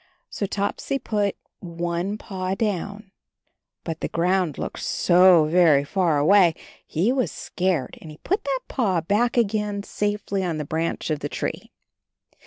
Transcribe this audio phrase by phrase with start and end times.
[0.31, 3.11] So Topsy put one paw down.
[3.83, 6.55] But the ground looked so very far away,
[6.87, 11.09] he was scared, and put his paw back again safely 70 CHARLIE on the brancb
[11.11, 11.69] of the tree.